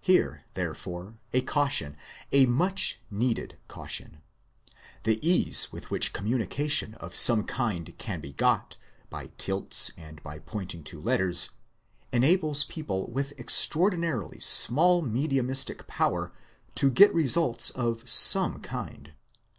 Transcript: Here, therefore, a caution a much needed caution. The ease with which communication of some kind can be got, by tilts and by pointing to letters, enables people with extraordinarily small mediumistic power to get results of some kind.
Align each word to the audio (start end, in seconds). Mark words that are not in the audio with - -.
Here, 0.00 0.46
therefore, 0.54 1.16
a 1.34 1.42
caution 1.42 1.94
a 2.32 2.46
much 2.46 3.00
needed 3.10 3.58
caution. 3.68 4.22
The 5.02 5.20
ease 5.22 5.70
with 5.70 5.90
which 5.90 6.14
communication 6.14 6.94
of 6.94 7.14
some 7.14 7.44
kind 7.44 7.92
can 7.98 8.22
be 8.22 8.32
got, 8.32 8.78
by 9.10 9.26
tilts 9.36 9.90
and 9.94 10.22
by 10.22 10.38
pointing 10.38 10.84
to 10.84 11.02
letters, 11.02 11.50
enables 12.14 12.64
people 12.64 13.10
with 13.10 13.38
extraordinarily 13.38 14.40
small 14.40 15.02
mediumistic 15.02 15.86
power 15.86 16.32
to 16.76 16.90
get 16.90 17.12
results 17.12 17.68
of 17.68 18.08
some 18.08 18.62
kind. 18.62 19.12